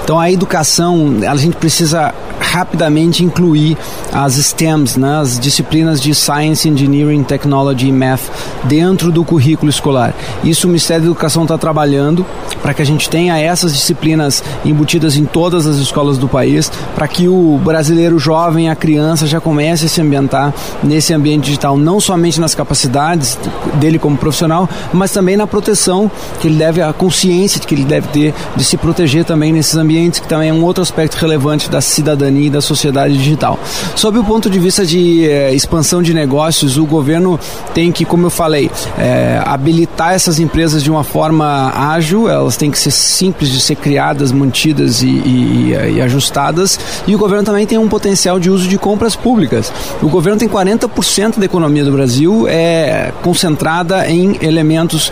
Então 0.04 0.20
a 0.20 0.32
educação, 0.32 1.16
a 1.28 1.36
gente 1.36 1.56
precisa 1.56 2.14
rapidamente 2.52 3.24
incluir 3.24 3.78
as 4.12 4.34
STEMs, 4.34 4.98
né, 4.98 5.20
as 5.20 5.40
disciplinas 5.40 6.02
de 6.02 6.16
Science, 6.16 6.68
Engineering, 6.68 7.24
Technology 7.24 7.88
e 7.88 7.92
Math 7.92 8.22
dentro 8.64 9.12
do 9.12 9.24
currículo 9.24 9.70
escolar. 9.70 10.16
Isso 10.44 10.66
o 10.66 10.70
Ministério 10.70 11.04
da 11.04 11.10
Educação 11.10 11.44
está 11.44 11.58
trabalhando 11.58 12.26
para 12.62 12.74
que 12.74 12.82
a 12.82 12.86
gente 12.86 13.08
tenha 13.10 13.38
essas 13.38 13.74
disciplinas 13.74 14.44
embutidas 14.66 15.16
em 15.16 15.26
todas 15.26 15.68
as 15.68 15.78
escolas 15.78 16.18
do 16.18 16.28
país, 16.28 16.72
para 16.96 17.08
que 17.08 17.28
o 17.28 17.60
brasileiro 17.64 18.18
jovem, 18.18 18.70
a 18.70 18.76
criança, 18.76 19.28
já 19.28 19.40
comece 19.40 19.86
a 19.86 19.90
se 19.90 20.02
ambientar 20.02 20.54
nesse 20.84 21.14
ambiente 21.14 21.46
digital, 21.46 21.78
não 21.78 22.00
somente 22.00 22.40
nas 22.40 22.56
capacidades 22.56 23.38
dele 23.76 24.00
como 24.00 24.18
profissional, 24.18 24.68
mas 24.92 25.12
também 25.12 25.38
na 25.38 25.46
proteção 25.46 26.10
que 26.40 26.48
ele 26.48 26.58
deve, 26.58 26.82
a 26.82 26.92
consciência 26.92 27.60
que 27.60 27.76
ele 27.76 27.86
deve 27.86 28.08
ter 28.08 28.34
de 28.56 28.64
se 28.64 28.76
proteger 28.76 29.24
também 29.24 29.54
nesses 29.54 29.76
ambientes, 29.76 30.20
que 30.20 30.28
também 30.28 30.50
é 30.50 30.54
um 30.54 30.64
outro 30.64 30.82
aspecto 30.82 31.16
relevante 31.16 31.70
da 31.70 31.82
cidadania 31.82 32.39
e 32.40 32.50
da 32.50 32.62
sociedade 32.62 33.18
digital. 33.18 33.60
Sob 33.96 34.18
o 34.18 34.24
ponto 34.24 34.50
de 34.50 34.60
vista 34.60 34.86
de 34.86 35.30
eh, 35.30 35.54
expansão 35.54 36.02
de 36.02 36.14
negócios, 36.14 36.78
o 36.78 36.86
governo 36.86 37.40
tem 37.74 37.92
que, 37.92 38.06
como 38.06 38.26
eu 38.26 38.30
falei, 38.30 38.70
eh, 38.98 39.42
habilitar 39.46 40.14
essas 40.14 40.40
empresas 40.40 40.84
de 40.84 40.90
uma 40.90 41.04
forma 41.04 41.72
ágil, 41.76 42.30
elas 42.30 42.58
têm 42.58 42.72
que 42.72 42.80
ser 42.80 42.92
simples 42.92 43.50
de 43.50 43.60
ser 43.60 43.76
criadas, 43.76 44.32
mantidas 44.32 45.02
e, 45.02 45.08
e, 45.08 45.74
e 45.96 46.02
ajustadas, 46.02 46.80
e 47.08 47.16
o 47.16 47.18
governo 47.18 47.44
também 47.44 47.66
tem 47.66 47.78
um 47.78 47.88
potencial 47.88 48.40
de 48.40 48.50
uso 48.50 48.68
de 48.68 48.78
compras 48.78 49.16
públicas. 49.16 49.72
O 50.02 50.10
governo 50.10 50.40
tem 50.40 50.48
40% 50.48 51.40
da 51.40 51.46
economia 51.46 51.84
do 51.84 51.92
Brasil 51.92 52.48
é 52.48 53.12
concentrada 53.22 54.10
em 54.10 54.38
elementos, 54.42 55.12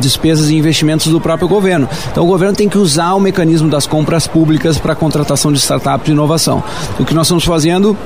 despesas 0.00 0.50
e 0.50 0.56
investimentos 0.56 1.06
do 1.08 1.20
próprio 1.20 1.48
governo. 1.48 1.88
Então 2.10 2.24
o 2.24 2.26
governo 2.26 2.54
tem 2.54 2.68
que 2.68 2.78
usar 2.78 3.14
o 3.14 3.20
mecanismo 3.20 3.68
das 3.68 3.86
compras 3.86 4.26
públicas 4.26 4.78
para 4.78 4.92
a 4.92 4.96
contratação 4.96 5.52
de 5.52 5.58
startups 5.58 6.09
de 6.10 6.12
inovação. 6.12 6.62
O 6.98 7.04
que 7.04 7.14
nós 7.14 7.26
estamos 7.26 7.44
fazendo 7.44 7.96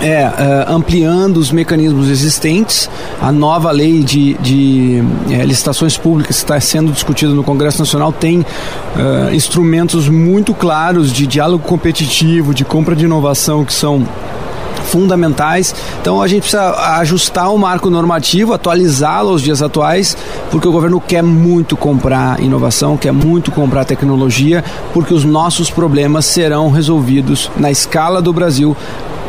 é 0.00 0.26
uh, 0.26 0.72
ampliando 0.74 1.36
os 1.36 1.50
mecanismos 1.50 2.08
existentes. 2.08 2.88
A 3.20 3.30
nova 3.30 3.70
lei 3.70 4.02
de, 4.02 4.34
de 4.34 5.02
é, 5.30 5.44
licitações 5.44 5.96
públicas 5.96 6.36
que 6.36 6.42
está 6.42 6.58
sendo 6.60 6.92
discutida 6.92 7.32
no 7.32 7.42
Congresso 7.42 7.78
Nacional 7.78 8.12
tem 8.12 8.40
uh, 8.40 9.34
instrumentos 9.34 10.08
muito 10.08 10.54
claros 10.54 11.12
de 11.12 11.26
diálogo 11.26 11.64
competitivo, 11.64 12.54
de 12.54 12.64
compra 12.64 12.96
de 12.96 13.04
inovação 13.04 13.64
que 13.64 13.72
são 13.72 14.06
fundamentais. 14.84 15.74
Então 16.00 16.20
a 16.20 16.28
gente 16.28 16.42
precisa 16.42 16.70
ajustar 16.98 17.52
o 17.52 17.58
marco 17.58 17.90
normativo, 17.90 18.52
atualizá-lo 18.52 19.30
aos 19.30 19.42
dias 19.42 19.62
atuais, 19.62 20.16
porque 20.50 20.66
o 20.66 20.72
governo 20.72 21.00
quer 21.00 21.22
muito 21.22 21.76
comprar 21.76 22.40
inovação, 22.40 22.96
quer 22.96 23.12
muito 23.12 23.50
comprar 23.50 23.84
tecnologia, 23.84 24.64
porque 24.92 25.14
os 25.14 25.24
nossos 25.24 25.70
problemas 25.70 26.24
serão 26.24 26.70
resolvidos 26.70 27.50
na 27.56 27.70
escala 27.70 28.20
do 28.20 28.32
Brasil 28.32 28.76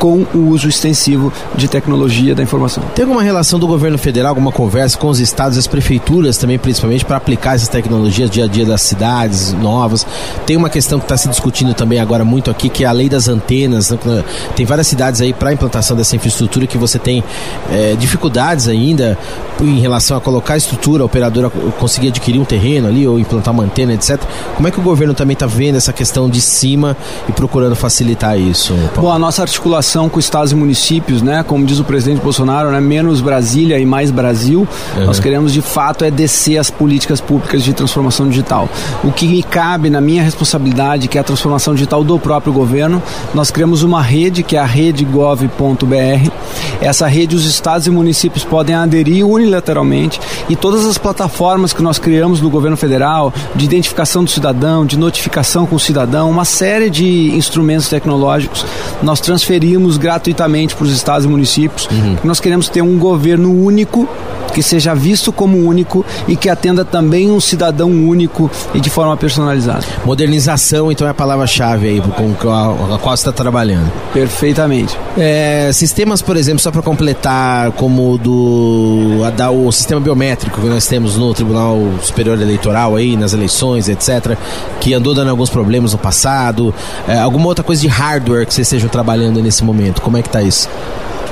com 0.01 0.25
o 0.34 0.50
uso 0.50 0.67
extensivo 0.67 1.31
de 1.55 1.67
tecnologia 1.67 2.34
da 2.34 2.41
informação. 2.41 2.84
Tem 2.96 3.03
alguma 3.03 3.22
relação 3.22 3.60
do 3.60 3.67
governo 3.67 4.00
federal, 4.00 4.29
alguma 4.29 4.51
conversa 4.51 4.98
com 4.98 5.08
os 5.08 5.20
estados 5.20 5.58
e 5.58 5.60
as 5.60 5.67
prefeituras 5.67 6.38
também, 6.38 6.58
principalmente, 6.58 7.05
para 7.05 7.17
aplicar 7.17 7.53
essas 7.53 7.67
tecnologias 7.67 8.27
dia 8.27 8.46
a 8.46 8.48
dia 8.48 8.65
das 8.65 8.81
cidades 8.81 9.53
novas? 9.53 10.03
Tem 10.43 10.58
uma 10.58 10.72
questão 10.72 10.98
que 10.98 11.05
está 11.05 11.15
se 11.15 11.29
discutindo 11.29 11.75
também 11.75 12.00
agora 12.00 12.25
muito 12.25 12.50
aqui, 12.50 12.67
que 12.67 12.84
é 12.84 12.88
a 12.88 12.91
lei 12.91 13.08
das 13.08 13.27
antenas. 13.27 13.91
Né? 13.91 14.24
Tem 14.55 14.65
várias 14.65 14.88
cidades 14.88 15.22
aí 15.22 15.34
para 15.34 15.51
a 15.51 15.53
implantação 15.53 15.96
dessa 15.96 16.15
infraestrutura 16.15 16.65
que 16.65 16.79
você 16.79 16.98
tem 16.98 17.24
é, 17.70 17.96
dificuldades 17.96 18.67
ainda 18.67 19.15
em 19.60 19.79
relação 19.79 20.17
a 20.17 20.22
colocar 20.22 20.55
a 20.55 20.58
estrutura, 20.58 21.03
a 21.03 21.05
operadora 21.05 21.51
conseguir 21.77 22.08
adquirir 22.08 22.39
um 22.39 22.46
terreno 22.46 22.88
ali 22.88 23.08
ou 23.08 23.20
implantar 23.20 23.53
uma 23.53 23.65
antena, 23.65 23.93
etc. 23.93 24.20
Como 24.55 24.67
é 24.67 24.72
que 24.72 24.79
o 24.79 24.84
governo 24.84 25.13
também 25.13 25.34
está 25.34 25.46
vendo 25.46 25.75
essa 25.75 25.93
questão 25.93 26.27
de 26.27 26.41
cima 26.41 26.98
e 27.29 27.31
procurando 27.31 27.75
facilitar 27.75 28.39
isso? 28.39 28.74
Paulo? 28.96 29.10
Bom, 29.10 29.12
a 29.12 29.20
nossa 29.20 29.43
articulação 29.43 29.91
relação 29.92 30.08
com 30.08 30.20
estados 30.20 30.54
e 30.54 30.56
municípios, 30.56 31.22
né? 31.22 31.44
Como 31.44 31.66
diz 31.66 31.80
o 31.80 31.84
presidente 31.84 32.22
Bolsonaro, 32.22 32.72
né? 32.72 32.80
Menos 32.80 33.20
Brasília 33.20 33.78
e 33.78 33.86
mais 33.86 34.10
Brasil. 34.10 34.66
Uhum. 34.96 35.06
Nós 35.06 35.20
queremos 35.20 35.52
de 35.52 35.62
fato 35.62 36.06
é 36.06 36.12
descer 36.12 36.58
as 36.58 36.70
políticas 36.70 37.20
públicas 37.20 37.62
de 37.62 37.74
transformação 37.74 38.28
digital. 38.30 38.70
O 39.04 39.12
que 39.12 39.28
me 39.28 39.44
cabe 39.44 39.90
na 39.90 40.00
minha 40.00 40.24
responsabilidade, 40.24 41.10
que 41.10 41.18
é 41.18 41.22
a 41.22 41.24
transformação 41.24 41.74
digital 41.74 42.04
do 42.04 42.18
próprio 42.18 42.54
governo, 42.54 43.04
nós 43.34 43.52
criamos 43.52 43.84
uma 43.84 44.02
rede 44.02 44.44
que 44.44 44.56
é 44.56 44.60
a 44.60 44.66
redegov.br. 44.66 46.32
Essa 46.80 47.08
rede 47.08 47.36
os 47.36 47.46
estados 47.46 47.86
e 47.86 47.90
municípios 47.90 48.46
podem 48.46 48.76
aderir 48.76 49.28
unilateralmente 49.28 50.20
e 50.50 50.56
todas 50.56 50.86
as 50.86 50.98
plataformas 50.98 51.74
que 51.74 51.84
nós 51.84 52.00
criamos 52.00 52.40
no 52.40 52.50
governo 52.50 52.78
federal 52.78 53.34
de 53.56 53.66
identificação 53.66 54.24
do 54.24 54.30
cidadão, 54.30 54.86
de 54.86 54.98
notificação 54.98 55.66
com 55.66 55.76
o 55.76 55.80
cidadão, 55.80 56.30
uma 56.30 56.46
série 56.46 56.90
de 56.90 57.36
instrumentos 57.36 57.90
tecnológicos, 57.90 58.66
nós 59.04 59.20
transferimos 59.20 59.81
gratuitamente 59.98 60.76
para 60.76 60.86
os 60.86 60.92
estados 60.92 61.26
e 61.26 61.28
municípios. 61.28 61.88
Uhum. 61.88 62.18
Nós 62.24 62.40
queremos 62.40 62.70
ter 62.70 62.82
um 62.82 62.98
governo 62.98 63.54
único 63.54 64.08
que 64.53 64.62
seja 64.62 64.93
visto 64.93 65.31
como 65.31 65.58
único 65.58 66.05
e 66.27 66.36
que 66.36 66.50
atenda 66.50 66.84
também 66.84 67.31
um 67.31 67.39
cidadão 67.39 67.89
único 67.89 68.50
e 68.74 68.79
de 68.79 68.89
forma 68.89 69.15
personalizada. 69.17 69.86
Modernização, 70.05 70.91
então, 70.91 71.08
é 71.08 71.12
a 71.12 71.13
palavra-chave 71.13 71.88
aí 71.88 72.01
com 72.01 72.50
a, 72.50 72.96
a 72.96 72.98
qual 72.98 73.15
você 73.15 73.22
está 73.22 73.31
trabalhando. 73.31 73.91
Perfeitamente. 74.13 74.98
É, 75.17 75.70
sistemas, 75.74 76.22
por 76.22 76.38
exemplo, 76.38 76.60
só 76.60 76.72
para 76.72 76.81
completar, 76.81 77.72
como 77.72 78.17
do 78.17 79.22
a, 79.25 79.29
da, 79.29 79.51
o 79.51 79.72
sistema 79.72 80.01
biométrico 80.01 80.62
que 80.62 80.67
nós 80.67 80.88
temos 80.88 81.17
no 81.17 81.34
Tribunal 81.34 81.79
Superior 82.01 82.39
Eleitoral 82.39 82.96
aí, 82.96 83.15
nas 83.15 83.34
eleições, 83.34 83.89
etc., 83.89 84.38
que 84.79 84.93
andou 84.93 85.13
dando 85.13 85.29
alguns 85.29 85.50
problemas 85.50 85.93
no 85.93 85.98
passado. 85.98 86.74
É, 87.08 87.20
alguma 87.20 87.48
outra 87.48 87.63
coisa 87.63 87.81
de 87.81 87.88
hardware 87.88 88.46
que 88.46 88.53
vocês 88.53 88.67
estejam 88.67 88.89
trabalhando 88.89 89.41
nesse 89.41 89.63
momento? 89.63 90.01
Como 90.01 90.17
é 90.17 90.22
que 90.22 90.27
está 90.27 90.41
isso? 90.41 90.70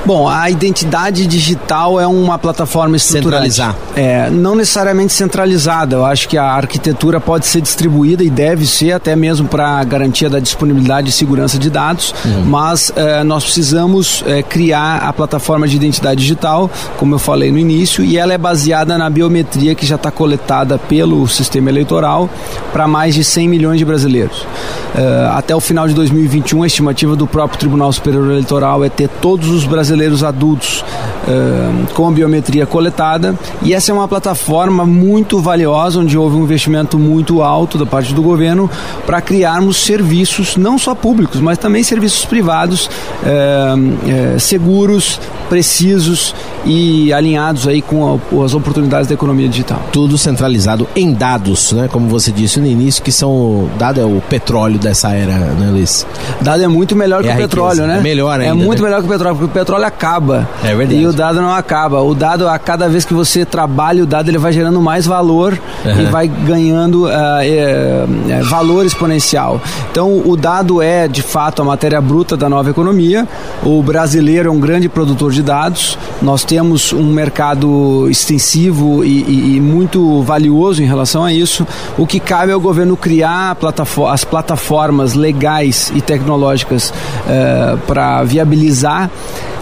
Bom, 0.04 0.26
a 0.26 0.48
identidade 0.50 1.26
digital 1.26 2.00
é 2.00 2.06
uma 2.06 2.38
plataforma 2.38 2.98
centralizada. 2.98 3.76
É, 3.94 4.30
não 4.30 4.54
necessariamente 4.54 5.12
centralizada. 5.12 5.96
Eu 5.96 6.04
acho 6.06 6.28
que 6.28 6.38
a 6.38 6.44
arquitetura 6.44 7.20
pode 7.20 7.46
ser 7.46 7.60
distribuída 7.60 8.24
e 8.24 8.30
deve 8.30 8.66
ser 8.66 8.92
até 8.92 9.14
mesmo 9.14 9.46
para 9.46 9.82
garantia 9.84 10.30
da 10.30 10.38
disponibilidade 10.38 11.10
e 11.10 11.12
segurança 11.12 11.58
de 11.58 11.68
dados. 11.68 12.14
Uhum. 12.24 12.44
Mas 12.46 12.92
é, 12.96 13.22
nós 13.22 13.44
precisamos 13.44 14.24
é, 14.26 14.42
criar 14.42 14.96
a 14.98 15.12
plataforma 15.12 15.68
de 15.68 15.76
identidade 15.76 16.20
digital, 16.20 16.70
como 16.96 17.14
eu 17.14 17.18
falei 17.18 17.52
no 17.52 17.58
início, 17.58 18.02
e 18.02 18.16
ela 18.16 18.32
é 18.32 18.38
baseada 18.38 18.96
na 18.96 19.10
biometria 19.10 19.74
que 19.74 19.84
já 19.84 19.96
está 19.96 20.10
coletada 20.10 20.78
pelo 20.78 21.28
sistema 21.28 21.68
eleitoral 21.68 22.28
para 22.72 22.88
mais 22.88 23.14
de 23.14 23.22
100 23.22 23.48
milhões 23.48 23.78
de 23.78 23.84
brasileiros. 23.84 24.46
É, 24.94 25.30
até 25.32 25.54
o 25.54 25.60
final 25.60 25.86
de 25.86 25.94
2021, 25.94 26.62
a 26.62 26.66
estimativa 26.66 27.14
do 27.14 27.26
próprio 27.26 27.58
Tribunal 27.58 27.92
Superior 27.92 28.30
Eleitoral 28.30 28.82
é 28.82 28.88
ter 28.88 29.08
todos 29.20 29.48
os 29.48 29.64
brasileiros 29.64 29.89
brasileiros 29.90 30.22
adultos 30.22 30.84
uh, 31.26 31.94
com 31.94 32.12
biometria 32.12 32.64
coletada. 32.66 33.34
E 33.62 33.74
essa 33.74 33.90
é 33.90 33.94
uma 33.94 34.06
plataforma 34.06 34.86
muito 34.86 35.40
valiosa, 35.40 36.00
onde 36.00 36.16
houve 36.16 36.36
um 36.36 36.44
investimento 36.44 36.98
muito 36.98 37.42
alto 37.42 37.76
da 37.76 37.86
parte 37.86 38.14
do 38.14 38.22
governo 38.22 38.70
para 39.04 39.20
criarmos 39.20 39.78
serviços, 39.78 40.56
não 40.56 40.78
só 40.78 40.94
públicos, 40.94 41.40
mas 41.40 41.58
também 41.58 41.82
serviços 41.82 42.24
privados 42.24 42.86
uh, 42.86 44.36
uh, 44.36 44.40
seguros, 44.40 45.20
precisos 45.48 46.34
e 46.64 47.12
alinhados 47.12 47.66
aí 47.66 47.82
com 47.82 48.20
a, 48.32 48.44
as 48.44 48.54
oportunidades 48.54 49.08
da 49.08 49.14
economia 49.14 49.48
digital. 49.48 49.82
Tudo 49.92 50.16
centralizado 50.16 50.86
em 50.94 51.12
dados, 51.12 51.72
né? 51.72 51.88
Como 51.90 52.08
você 52.08 52.30
disse 52.30 52.60
no 52.60 52.66
início, 52.66 53.02
que 53.02 53.10
são 53.10 53.68
dado 53.78 54.00
é 54.00 54.04
o 54.04 54.22
petróleo 54.28 54.78
dessa 54.78 55.10
era, 55.12 55.32
né, 55.32 55.70
Luiz? 55.70 56.06
Dado 56.40 56.62
é 56.62 56.68
muito 56.68 56.94
melhor 56.94 57.24
é 57.24 57.28
que 57.28 57.34
o 57.34 57.36
petróleo, 57.36 57.82
riqueza. 57.82 57.86
né? 57.86 57.98
É 57.98 58.02
melhor 58.02 58.40
ainda. 58.40 58.52
É 58.52 58.54
muito 58.54 58.82
né? 58.82 58.88
melhor 58.88 59.00
que 59.00 59.06
o 59.06 59.10
petróleo, 59.10 59.36
porque 59.36 59.50
o 59.50 59.60
petróleo 59.60 59.79
acaba. 59.86 60.48
É 60.62 60.74
verdade. 60.74 61.00
E 61.00 61.06
o 61.06 61.12
dado 61.12 61.40
não 61.40 61.52
acaba. 61.52 62.00
O 62.00 62.14
dado, 62.14 62.48
a 62.48 62.58
cada 62.58 62.88
vez 62.88 63.04
que 63.04 63.14
você 63.14 63.44
trabalha 63.44 64.02
o 64.02 64.06
dado, 64.06 64.28
ele 64.28 64.38
vai 64.38 64.52
gerando 64.52 64.80
mais 64.80 65.06
valor 65.06 65.58
uhum. 65.84 66.00
e 66.00 66.04
vai 66.06 66.28
ganhando 66.28 67.06
uh, 67.06 67.40
é, 67.40 68.06
é, 68.28 68.42
valor 68.42 68.84
exponencial. 68.84 69.60
Então, 69.90 70.22
o 70.24 70.36
dado 70.36 70.82
é, 70.82 71.08
de 71.08 71.22
fato, 71.22 71.62
a 71.62 71.64
matéria 71.64 72.00
bruta 72.00 72.36
da 72.36 72.48
nova 72.48 72.70
economia. 72.70 73.26
O 73.62 73.82
brasileiro 73.82 74.48
é 74.48 74.52
um 74.52 74.60
grande 74.60 74.88
produtor 74.88 75.32
de 75.32 75.42
dados. 75.42 75.98
Nós 76.22 76.44
temos 76.44 76.92
um 76.92 77.12
mercado 77.12 78.08
extensivo 78.10 79.04
e, 79.04 79.22
e, 79.22 79.56
e 79.56 79.60
muito 79.60 80.22
valioso 80.22 80.82
em 80.82 80.86
relação 80.86 81.24
a 81.24 81.32
isso. 81.32 81.66
O 81.96 82.06
que 82.06 82.20
cabe 82.20 82.52
ao 82.52 82.60
governo 82.60 82.96
criar 82.96 83.54
plataforma, 83.56 84.14
as 84.14 84.24
plataformas 84.24 85.14
legais 85.14 85.92
e 85.94 86.00
tecnológicas 86.00 86.90
uh, 86.90 87.78
para 87.86 88.22
viabilizar 88.24 89.10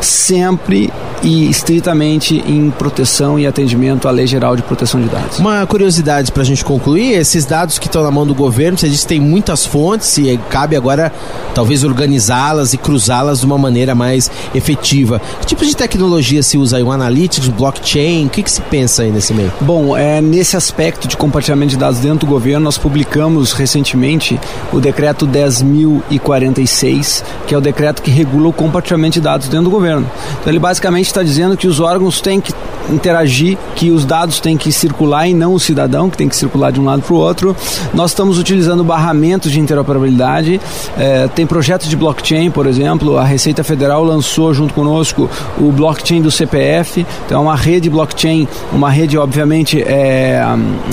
sempre 0.01 0.91
e 1.23 1.49
estritamente 1.49 2.43
em 2.47 2.71
proteção 2.71 3.39
e 3.39 3.47
atendimento 3.47 4.09
à 4.09 4.11
Lei 4.11 4.27
Geral 4.27 4.57
de 4.57 4.63
Proteção 4.63 5.01
de 5.01 5.09
Dados. 5.09 5.39
Uma 5.39 5.67
curiosidade 5.67 6.33
para 6.33 6.43
a 6.43 6.47
gente 6.47 6.65
concluir: 6.65 7.13
esses 7.13 7.45
dados 7.45 7.79
que 7.79 7.87
estão 7.87 8.03
na 8.03 8.11
mão 8.11 8.27
do 8.27 8.35
governo, 8.35 8.79
você 8.79 8.89
disse 8.89 9.03
que 9.03 9.09
tem 9.09 9.21
muitas 9.21 9.67
fontes 9.67 10.17
e 10.19 10.39
cabe 10.49 10.77
agora 10.77 11.13
talvez 11.55 11.85
organizá-las 11.85 12.73
e 12.73 12.79
cruzá-las 12.79 13.41
de 13.41 13.47
uma 13.47 13.59
maneira 13.59 13.95
mais 13.95 14.31
efetiva. 14.55 15.21
Que 15.41 15.47
tipo 15.47 15.65
de 15.65 15.77
tecnologia 15.77 16.43
se 16.43 16.57
usa 16.57 16.77
aí? 16.77 16.83
Um 16.83 16.93
analytics, 16.93 17.49
blockchain? 17.49 18.27
O 18.27 18.31
que, 18.31 18.43
que 18.43 18.51
se 18.51 18.61
pensa 18.63 19.03
aí 19.03 19.11
nesse 19.11 19.35
meio? 19.35 19.53
Bom, 19.61 19.97
é, 19.97 20.21
nesse 20.21 20.57
aspecto 20.57 21.09
de 21.09 21.17
compartilhamento 21.17 21.71
de 21.71 21.77
dados 21.77 21.99
dentro 21.99 22.21
do 22.21 22.27
governo, 22.27 22.61
nós 22.61 22.79
publicamos 22.79 23.53
recentemente 23.53 24.39
o 24.73 24.81
decreto 24.81 25.27
10.046, 25.27 27.25
que 27.47 27.55
é 27.55 27.59
o 27.59 27.61
decreto 27.61 28.03
que 28.03 28.11
regula 28.11 28.49
o 28.49 28.53
compartilhamento 28.53 29.15
de 29.15 29.21
dados 29.21 29.49
dentro 29.49 29.65
do 29.65 29.71
governo. 29.71 30.09
Então 30.41 30.53
ele 30.53 30.59
basicamente 30.59 31.08
está 31.09 31.23
dizendo 31.23 31.57
que 31.57 31.67
os 31.67 31.81
órgãos 31.81 32.21
têm 32.21 32.41
que 32.41 32.53
interagir, 32.91 33.57
que 33.75 33.91
os 33.91 34.05
dados 34.05 34.41
têm 34.41 34.57
que 34.57 34.73
circular 34.73 35.29
e 35.29 35.35
não 35.35 35.55
o 35.55 35.61
cidadão, 35.61 36.09
que 36.11 36.17
tem 36.17 36.29
que 36.29 36.37
circular 36.37 36.73
de 36.73 36.81
um 36.81 36.85
lado 36.85 37.03
para 37.03 37.15
o 37.15 37.17
outro. 37.17 37.57
Nós 37.93 38.11
estamos 38.11 38.39
utilizando 38.39 38.83
barramentos 38.83 39.53
de 39.53 39.61
interoperabilidade, 39.61 40.61
é, 40.97 41.29
tem 41.29 41.47
projetos 41.47 41.89
de 41.89 41.97
blockchain, 41.97 42.51
por 42.51 42.67
exemplo, 42.67 43.17
a 43.19 43.25
Receita 43.25 43.63
Federal 43.63 44.03
lançou 44.03 44.53
junto 44.55 44.75
conosco 44.75 45.29
o 45.59 45.71
blockchain 45.71 46.23
do 46.23 46.31
CPF, 46.31 47.07
então 47.27 47.39
é 47.39 47.43
uma 47.43 47.57
rede 47.57 47.91
blockchain, 47.91 48.49
uma 48.73 48.91
rede 48.91 49.19
obviamente 49.19 49.83
é, 49.83 50.43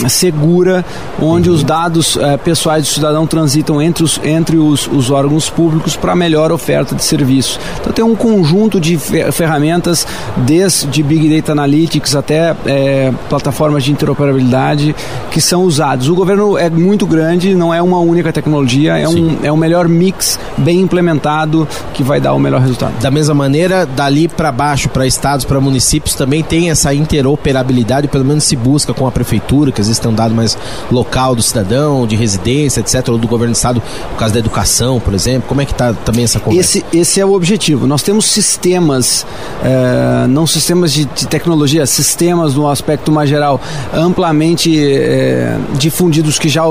segura, 0.10 0.84
onde 1.22 1.50
os 1.50 1.64
dados 1.64 2.18
é, 2.18 2.38
pessoais 2.38 2.84
do 2.84 2.90
cidadão 2.90 3.26
transitam 3.26 3.82
entre 3.82 4.04
os, 4.04 4.20
entre 4.24 4.58
os, 4.58 4.88
os 4.88 5.10
órgãos 5.10 5.50
públicos 5.50 5.96
para 5.96 6.16
melhor 6.16 6.52
oferta 6.52 6.96
de 6.96 7.04
serviço. 7.04 7.60
Então 7.80 7.94
tem 7.94 8.04
um 8.04 8.16
conjunto 8.16 8.80
de 8.80 8.98
ferramentas, 8.98 10.06
desde 10.38 11.02
Big 11.04 11.36
Data 11.36 11.52
Analytics 11.52 11.85
até 12.18 12.56
é, 12.66 13.12
plataformas 13.30 13.84
de 13.84 13.92
interoperabilidade 13.92 14.96
que 15.32 15.42
são 15.42 15.64
usados. 15.64 16.10
O 16.10 16.16
governo 16.16 16.58
é 16.58 16.70
muito 16.70 17.06
grande, 17.06 17.54
não 17.56 17.74
é 17.74 17.82
uma 17.82 18.00
única 18.00 18.32
tecnologia, 18.32 18.98
é, 18.98 19.08
um, 19.08 19.38
é 19.44 19.52
um 19.52 19.58
melhor 19.58 19.88
mix 19.88 20.40
bem 20.58 20.82
implementado 20.82 21.68
que 21.94 22.04
vai 22.04 22.20
dar 22.20 22.34
o 22.34 22.40
melhor 22.40 22.62
resultado. 22.62 22.94
Da 23.00 23.12
mesma 23.12 23.34
maneira, 23.34 23.86
dali 23.86 24.28
para 24.28 24.52
baixo, 24.52 24.90
para 24.90 25.06
estados, 25.06 25.46
para 25.46 25.60
municípios, 25.60 26.16
também 26.16 26.44
tem 26.44 26.70
essa 26.70 26.94
interoperabilidade, 26.94 28.08
pelo 28.08 28.26
menos 28.26 28.44
se 28.44 28.56
busca 28.56 28.94
com 28.94 29.08
a 29.08 29.12
prefeitura, 29.12 29.72
que 29.72 29.82
às 29.82 29.88
vezes 29.88 30.00
tem 30.00 30.12
um 30.12 30.16
dado 30.16 30.34
mais 30.34 30.58
local 30.92 31.36
do 31.36 31.42
cidadão, 31.42 32.06
de 32.06 32.16
residência, 32.16 32.80
etc., 32.80 33.10
ou 33.10 33.18
do 33.18 33.28
governo 33.28 33.54
do 33.54 33.56
estado, 33.56 33.82
no 34.12 34.18
caso 34.18 34.34
da 34.34 34.40
educação, 34.40 35.00
por 35.00 35.14
exemplo. 35.14 35.48
Como 35.48 35.62
é 35.62 35.66
que 35.66 35.72
está 35.72 35.94
também 35.94 36.24
essa 36.24 36.40
conversa? 36.40 36.80
Esse, 36.80 36.86
esse 36.94 37.20
é 37.20 37.26
o 37.26 37.34
objetivo. 37.34 37.88
Nós 37.88 38.02
temos 38.02 38.26
sistemas, 38.26 39.26
é, 39.64 40.28
não 40.28 40.46
sistemas 40.46 40.92
de, 40.92 41.06
de, 41.06 41.28
tecnologia, 41.28 41.75
sistemas 41.86 42.56
no 42.56 42.70
aspecto 42.70 43.12
mais 43.12 43.30
geral, 43.30 43.60
amplamente 43.94 44.78
é, 44.80 45.58
difundidos 45.78 46.38
que 46.40 46.50
já 46.50 46.66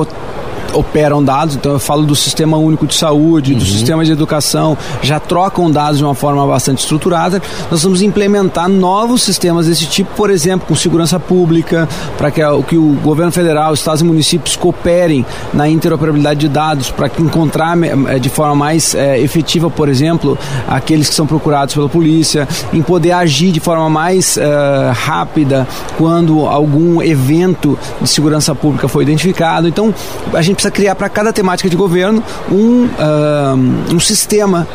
operam 0.75 1.23
dados, 1.23 1.57
então 1.57 1.73
eu 1.73 1.79
falo 1.79 2.05
do 2.05 2.15
Sistema 2.15 2.57
Único 2.57 2.87
de 2.87 2.95
Saúde, 2.95 3.53
uhum. 3.53 3.59
do 3.59 3.65
Sistema 3.65 4.05
de 4.05 4.13
Educação, 4.13 4.77
já 5.03 5.19
trocam 5.21 5.71
dados 5.71 5.99
de 5.99 6.05
uma 6.05 6.15
forma 6.15 6.47
bastante 6.47 6.81
estruturada. 6.81 7.41
Nós 7.71 7.83
vamos 7.83 8.03
implementar 8.03 8.69
novos 8.69 9.23
sistemas 9.23 9.67
desse 9.67 9.87
tipo, 9.87 10.15
por 10.15 10.31
exemplo, 10.31 10.67
com 10.67 10.75
segurança 10.75 11.19
pública, 11.19 11.89
para 12.17 12.31
que, 12.31 12.41
que 12.69 12.77
o 12.77 12.95
governo 13.03 13.33
federal, 13.33 13.75
estados 13.75 14.01
e 14.01 14.05
municípios 14.05 14.57
cooperem 14.57 15.25
na 15.53 15.69
interoperabilidade 15.69 16.41
de 16.41 16.49
dados, 16.49 16.91
para 16.91 17.11
encontrar 17.19 17.77
eh, 17.83 18.19
de 18.19 18.29
forma 18.29 18.55
mais 18.55 18.95
é, 18.95 19.19
efetiva, 19.21 19.71
por 19.71 19.89
exemplo, 19.89 20.39
aqueles 20.69 21.09
que 21.09 21.15
são 21.15 21.27
procurados 21.27 21.75
pela 21.75 21.89
polícia, 21.89 22.49
em 22.73 22.83
poder 22.83 23.13
agir 23.13 23.53
de 23.53 23.61
forma 23.61 23.89
mais 23.89 24.37
é, 24.37 24.93
rápida 24.93 25.67
quando 25.97 26.47
algum 26.47 27.03
evento 27.03 27.79
de 28.01 28.09
segurança 28.09 28.55
pública 28.55 28.89
foi 28.89 29.03
identificado. 29.05 29.69
Então, 29.69 29.95
a 30.33 30.43
gente 30.43 30.63
precisa 30.65 30.71
criar 30.71 30.95
para 30.95 31.09
cada 31.09 31.33
temática 31.33 31.69
de 31.69 31.77
governo 31.77 32.23
um, 32.51 32.85
uh, 32.85 33.95
um 33.95 34.01
sistema 34.01 34.67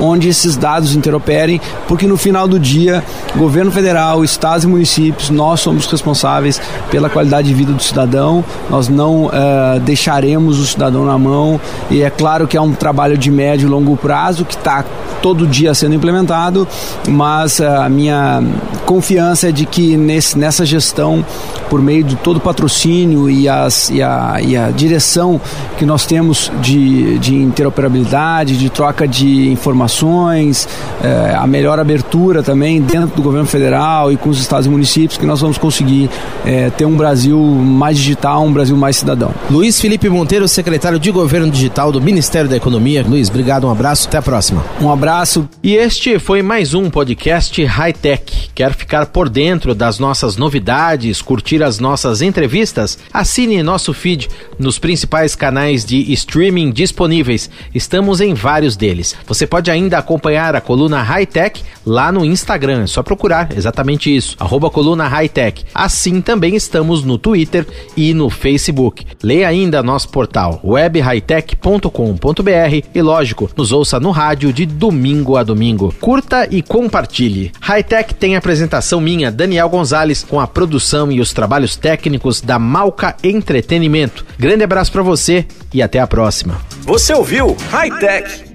onde 0.00 0.28
esses 0.28 0.56
dados 0.56 0.94
interoperem, 0.94 1.60
porque 1.86 2.06
no 2.06 2.16
final 2.16 2.46
do 2.46 2.58
dia, 2.58 3.02
governo 3.36 3.70
federal, 3.70 4.24
estados 4.24 4.64
e 4.64 4.66
municípios, 4.66 5.30
nós 5.30 5.60
somos 5.60 5.86
responsáveis 5.86 6.60
pela 6.90 7.08
qualidade 7.08 7.48
de 7.48 7.54
vida 7.54 7.72
do 7.72 7.82
cidadão, 7.82 8.44
nós 8.70 8.88
não 8.88 9.26
uh, 9.26 9.80
deixaremos 9.82 10.58
o 10.58 10.66
cidadão 10.66 11.04
na 11.04 11.18
mão, 11.18 11.60
e 11.90 12.02
é 12.02 12.10
claro 12.10 12.46
que 12.46 12.56
é 12.56 12.60
um 12.60 12.72
trabalho 12.72 13.16
de 13.16 13.30
médio 13.30 13.66
e 13.66 13.70
longo 13.70 13.96
prazo 13.96 14.44
que 14.44 14.54
está 14.54 14.84
todo 15.22 15.46
dia 15.46 15.74
sendo 15.74 15.94
implementado, 15.94 16.66
mas 17.08 17.58
uh, 17.58 17.64
a 17.82 17.88
minha 17.88 18.42
confiança 18.86 19.48
é 19.48 19.52
de 19.52 19.66
que 19.66 19.96
nesse, 19.96 20.38
nessa 20.38 20.64
gestão, 20.64 21.24
por 21.68 21.82
meio 21.82 22.04
de 22.04 22.16
todo 22.16 22.36
o 22.36 22.40
patrocínio 22.40 23.28
e, 23.28 23.48
as, 23.48 23.90
e, 23.90 24.02
a, 24.02 24.36
e 24.40 24.56
a 24.56 24.70
direção 24.70 25.40
que 25.76 25.84
nós 25.84 26.06
temos 26.06 26.50
de, 26.60 27.18
de 27.18 27.34
interoperabilidade, 27.34 28.56
de 28.56 28.70
troca 28.70 29.06
de 29.06 29.50
informações, 29.50 29.87
informações, 29.88 30.68
é, 31.02 31.34
a 31.34 31.46
melhor 31.46 31.78
abertura 31.80 32.42
também 32.42 32.80
dentro 32.80 33.16
do 33.16 33.22
governo 33.22 33.46
federal 33.46 34.12
e 34.12 34.16
com 34.16 34.28
os 34.28 34.38
estados 34.38 34.66
e 34.66 34.68
municípios, 34.68 35.18
que 35.18 35.24
nós 35.24 35.40
vamos 35.40 35.56
conseguir 35.56 36.10
é, 36.44 36.70
ter 36.70 36.84
um 36.84 36.96
Brasil 36.96 37.38
mais 37.38 37.96
digital, 37.96 38.44
um 38.44 38.52
Brasil 38.52 38.76
mais 38.76 38.96
cidadão. 38.96 39.34
Luiz 39.50 39.80
Felipe 39.80 40.08
Monteiro, 40.08 40.46
secretário 40.46 40.98
de 40.98 41.10
Governo 41.10 41.50
Digital 41.50 41.90
do 41.90 42.00
Ministério 42.00 42.48
da 42.48 42.56
Economia. 42.56 43.04
Luiz, 43.06 43.28
obrigado, 43.28 43.66
um 43.66 43.70
abraço, 43.70 44.06
até 44.06 44.18
a 44.18 44.22
próxima. 44.22 44.62
Um 44.80 44.90
abraço. 44.90 45.48
E 45.62 45.74
este 45.74 46.18
foi 46.18 46.42
mais 46.42 46.74
um 46.74 46.90
podcast 46.90 47.64
High 47.64 47.94
Tech. 47.94 48.50
Quer 48.54 48.74
ficar 48.74 49.06
por 49.06 49.28
dentro 49.28 49.74
das 49.74 49.98
nossas 49.98 50.36
novidades, 50.36 51.22
curtir 51.22 51.62
as 51.62 51.78
nossas 51.78 52.20
entrevistas? 52.20 52.98
Assine 53.12 53.62
nosso 53.62 53.94
feed 53.94 54.28
nos 54.58 54.78
principais 54.78 55.34
canais 55.34 55.84
de 55.84 56.12
streaming 56.12 56.70
disponíveis. 56.72 57.48
Estamos 57.74 58.20
em 58.20 58.34
vários 58.34 58.76
deles. 58.76 59.16
Você 59.26 59.46
pode 59.46 59.70
ainda 59.70 59.77
ainda 59.78 59.98
acompanhar 59.98 60.54
a 60.54 60.60
coluna 60.60 61.02
High 61.02 61.26
Tech 61.26 61.62
lá 61.86 62.12
no 62.12 62.24
Instagram. 62.24 62.82
É 62.82 62.86
só 62.86 63.02
procurar 63.02 63.48
exatamente 63.56 64.14
isso, 64.14 64.36
arroba 64.38 64.70
coluna 64.70 65.08
High 65.08 65.28
Tech. 65.28 65.64
Assim 65.74 66.20
também 66.20 66.54
estamos 66.54 67.02
no 67.02 67.16
Twitter 67.16 67.66
e 67.96 68.12
no 68.12 68.28
Facebook. 68.28 69.06
Leia 69.22 69.48
ainda 69.48 69.82
nosso 69.82 70.08
portal 70.08 70.60
webhightech.com.br 70.62 72.86
e, 72.94 73.02
lógico, 73.02 73.50
nos 73.56 73.72
ouça 73.72 73.98
no 73.98 74.10
rádio 74.10 74.52
de 74.52 74.66
domingo 74.66 75.36
a 75.36 75.42
domingo. 75.42 75.94
Curta 76.00 76.46
e 76.50 76.60
compartilhe. 76.60 77.52
High 77.60 77.84
Tech 77.84 78.14
tem 78.14 78.36
apresentação 78.36 79.00
minha, 79.00 79.30
Daniel 79.30 79.68
Gonzalez, 79.68 80.24
com 80.24 80.40
a 80.40 80.46
produção 80.46 81.10
e 81.12 81.20
os 81.20 81.32
trabalhos 81.32 81.76
técnicos 81.76 82.40
da 82.40 82.58
Malca 82.58 83.16
Entretenimento. 83.22 84.26
Grande 84.38 84.64
abraço 84.64 84.92
para 84.92 85.02
você 85.02 85.46
e 85.72 85.80
até 85.80 86.00
a 86.00 86.06
próxima. 86.06 86.60
Você 86.82 87.14
ouviu 87.14 87.56
High 87.70 87.98
Tech 87.98 88.47